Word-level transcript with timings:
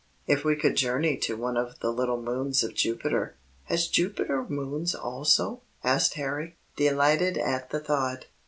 If 0.25 0.43
we 0.43 0.55
could 0.55 0.77
journey 0.77 1.15
to 1.17 1.37
one 1.37 1.57
of 1.57 1.77
the 1.77 1.91
little 1.91 2.19
moons 2.19 2.63
of 2.63 2.73
Jupiter" 2.73 3.35
"Has 3.65 3.87
Jupiter 3.87 4.43
moons 4.49 4.95
also?" 4.95 5.61
asked 5.83 6.15
Harry, 6.15 6.57
delighted 6.75 7.37
at 7.37 7.69
the 7.69 7.79
thought. 7.79 8.25